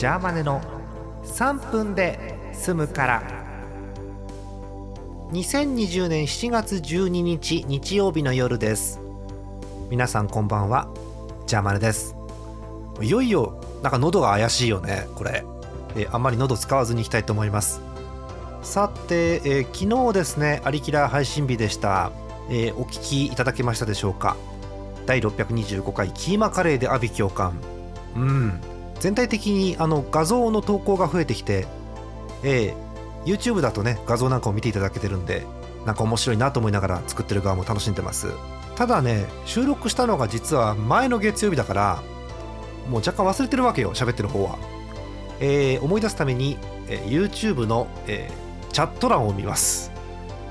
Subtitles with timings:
[0.00, 0.62] ジャーマネの
[1.24, 3.22] 3分で済むから。
[5.30, 8.98] 2020年7月12日日曜日の夜です。
[9.90, 10.88] 皆さんこんばんは。
[11.46, 12.16] ジャーマネです。
[13.02, 15.44] いよいよなんか喉が怪しいよねこれ、
[15.94, 17.82] えーあんまり喉使わずにいきたいと思います。
[18.62, 22.10] さて、えー昨日ですねアリキラ配信日でした、
[22.48, 24.38] えーお聞きいただけましたでしょうか。
[25.04, 27.52] 第625回キーマカレーで阿鼻教官
[28.16, 28.60] うん。
[29.00, 31.66] 全体的にあの画像の投稿が増えてきて、
[32.44, 32.90] えー
[33.26, 35.44] YouTube だとね画像なんかを見ていただけてるんで
[35.84, 38.28] なんか面白いなと思いながら作ってる側も楽しんでます。
[38.76, 42.02] ただね収録したのが実は前の月曜日だから
[42.88, 44.58] もう若干忘れてるわけよ喋ってる方は、
[45.38, 46.56] えー思い出すために、
[46.88, 49.92] えー YouTube の、えーチャット欄を見ます。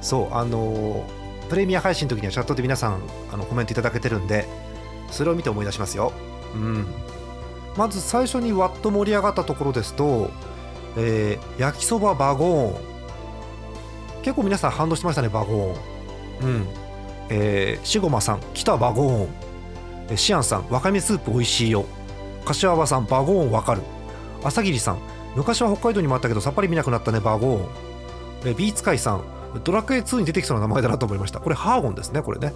[0.00, 3.00] そうあのープレミア配信の時にはチャットで皆さん
[3.32, 4.48] あのコメントいただけてるんで
[5.12, 6.12] それを見て思い出しますよ。
[6.52, 6.86] うん。
[7.76, 10.30] まず最初にわっと盛り上がったところですと、
[10.96, 12.96] えー焼きそばバゴーン。
[14.22, 16.48] 結構皆さん反応してましたねバゴーン。
[16.48, 16.66] うん。
[17.28, 20.16] えー、シゴマさん来たバゴーン。
[20.16, 21.84] シアンさんわかめスープ美味しいよ。
[22.44, 23.82] 柏葉さんバゴーンわかる。
[24.44, 24.98] 朝霧さん
[25.34, 27.68] 昔は北海道にもあったけどさっぱり見なくなったねバゴーン。
[28.46, 29.24] えビーツカイさん
[29.64, 31.40] ドラクエ2に出てきそうな名前だなと思いました。
[31.40, 32.52] これハーゴンですねこれね。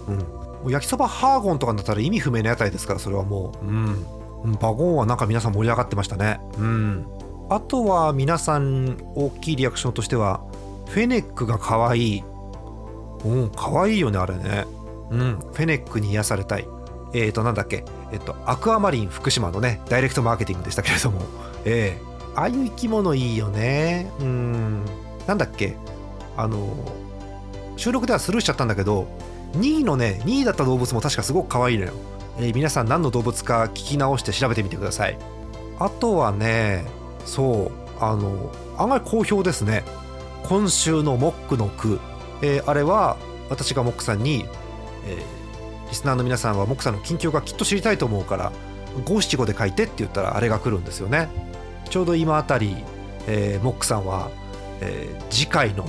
[0.63, 0.71] うん。
[0.71, 3.65] 焼きそばハーゴンとかになったら意味不明な屋台ですからそれはもう。
[3.65, 4.05] うん。
[4.43, 6.39] バゴンはなんか皆さん盛り上がってましたね。
[6.57, 7.05] うん。
[7.49, 10.41] あとは皆さん大きいリアクションとしては
[10.87, 12.23] フェネックが可愛い。
[13.23, 14.65] うん可愛いよねあれね。
[15.11, 16.67] うんフェネックに癒されたい。
[17.13, 17.85] えーとなんだっけ。
[18.11, 21.21] えっとアクアマリン福島のねダイレクトマーケティングでしたけれども。
[21.65, 24.09] ええああいう生き物いいよね。
[24.19, 24.85] うん。
[25.27, 25.75] なんだっけ。
[26.37, 26.67] あの
[27.75, 29.07] 収録ではスルーしちゃったんだけど
[29.53, 31.93] 2位のね2位だった動物も確かすごく可愛いのよ、
[32.37, 35.17] えー皆さん何の動物か聞き直して調べてみてください。
[35.79, 36.85] あとはね
[37.25, 39.83] そうあの案外好評ですね。
[40.43, 41.99] 今週のモックの句、
[42.41, 43.17] えーあれは
[43.49, 44.45] 私がモックさんに、
[45.05, 45.41] えー
[45.89, 48.53] リスナーの皆さんはモックさんの近況がきっと知りたいと思うから
[49.03, 51.27] 五七五で書いてって言ったらあれが来るんですよね。
[51.89, 52.77] ちょうど今あたり、
[53.27, 54.29] えーモックさんは、
[54.79, 55.85] えー次回の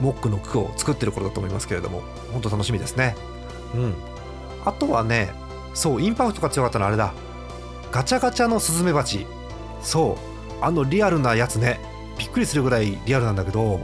[0.00, 2.02] モックの句を作ってる頃だと思いますけれども
[2.32, 3.14] 本当楽しみですね。
[3.74, 3.94] うん。
[4.64, 5.30] あとはね
[5.74, 7.12] そうインパクトが強かったのあれだ。
[7.92, 9.26] ガチャガチャのスズメバチ。
[9.82, 10.16] そ
[10.60, 11.78] うあのリアルなやつね。
[12.18, 13.80] びっくりするぐらいリアルなんだけど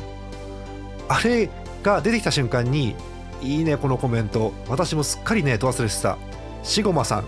[1.09, 1.50] あれ
[1.83, 2.95] が出てきた瞬間に
[3.43, 4.53] いいねこのコメント。
[4.69, 6.17] 私もすっかりねど忘れしてた。
[6.62, 7.25] シゴマさん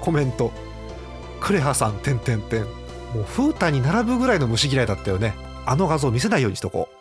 [0.00, 0.52] コメント。
[1.40, 2.64] クレハさんてんてんてん。
[2.64, 5.34] もう風太に並ぶぐらいの虫嫌いだったよね。
[5.66, 6.99] あの画像見せないようにしとこう。